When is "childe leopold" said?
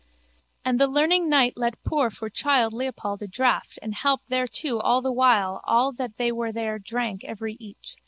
2.27-3.21